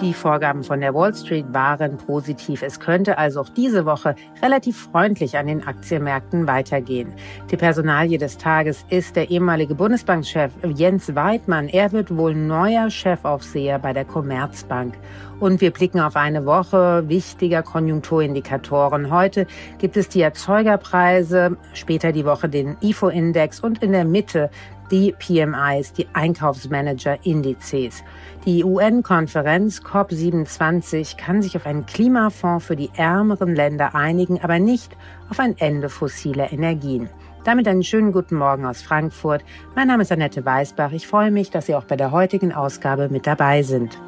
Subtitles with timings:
[0.00, 2.62] Die Vorgaben von der Wall Street waren positiv.
[2.62, 7.12] Es könnte also auch diese Woche relativ freundlich an den Aktienmärkten weitergehen.
[7.50, 11.66] Die Personalie des Tages ist der ehemalige Bundesbankchef Jens Weidmann.
[11.66, 14.94] Er wird wohl neuer Chefaufseher bei der Commerzbank.
[15.40, 19.10] Und wir blicken auf eine Woche wichtiger Konjunkturindikatoren.
[19.10, 24.50] Heute gibt es die Erzeugerpreise, später die Woche den IFO-Index und in der Mitte
[24.90, 28.02] die PMIs, die Einkaufsmanager-Indizes.
[28.44, 34.96] Die UN-Konferenz COP27 kann sich auf einen Klimafonds für die ärmeren Länder einigen, aber nicht
[35.30, 37.08] auf ein Ende fossiler Energien.
[37.44, 39.44] Damit einen schönen guten Morgen aus Frankfurt.
[39.74, 40.92] Mein Name ist Annette Weißbach.
[40.92, 43.98] Ich freue mich, dass Sie auch bei der heutigen Ausgabe mit dabei sind.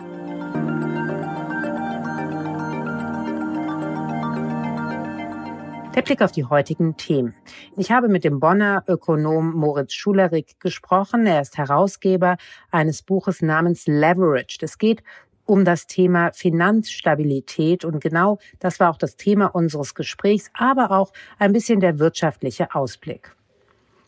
[5.94, 7.34] Der Blick auf die heutigen Themen.
[7.76, 11.26] Ich habe mit dem Bonner Ökonom Moritz Schulerik gesprochen.
[11.26, 12.36] Er ist Herausgeber
[12.70, 14.58] eines Buches namens Leverage.
[14.60, 15.02] Es geht
[15.46, 21.12] um das Thema Finanzstabilität und genau das war auch das Thema unseres Gesprächs, aber auch
[21.40, 23.34] ein bisschen der wirtschaftliche Ausblick.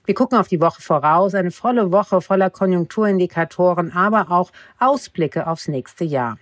[0.05, 5.67] Wir gucken auf die Woche voraus, eine volle Woche voller Konjunkturindikatoren, aber auch Ausblicke aufs
[5.67, 6.39] nächste Jahr.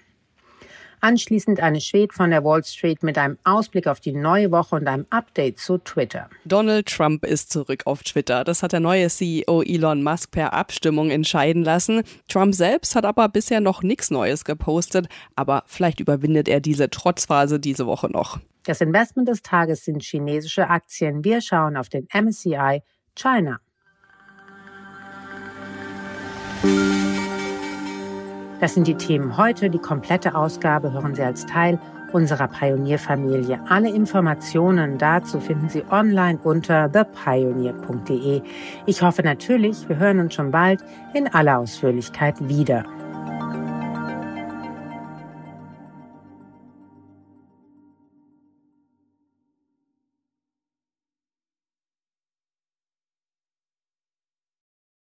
[1.00, 4.86] Anschließend eine Schwed von der Wall Street mit einem Ausblick auf die neue Woche und
[4.86, 6.28] einem Update zu Twitter.
[6.44, 8.44] Donald Trump ist zurück auf Twitter.
[8.44, 12.02] Das hat der neue CEO Elon Musk per Abstimmung entscheiden lassen.
[12.28, 17.58] Trump selbst hat aber bisher noch nichts Neues gepostet, aber vielleicht überwindet er diese Trotzphase
[17.58, 18.38] diese Woche noch.
[18.64, 21.24] Das Investment des Tages sind chinesische Aktien.
[21.24, 22.82] Wir schauen auf den MSCI
[23.14, 23.60] China.
[28.60, 29.70] Das sind die Themen heute.
[29.70, 31.78] Die komplette Ausgabe hören Sie als Teil
[32.12, 33.58] unserer Pionierfamilie.
[33.68, 38.42] Alle Informationen dazu finden Sie online unter thepioneer.de.
[38.84, 40.84] Ich hoffe natürlich, wir hören uns schon bald
[41.14, 42.84] in aller Ausführlichkeit wieder.